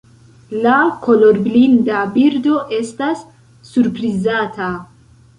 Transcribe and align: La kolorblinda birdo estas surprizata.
La 0.61 0.75
kolorblinda 1.01 1.99
birdo 2.15 2.55
estas 2.77 3.21
surprizata. 3.73 4.71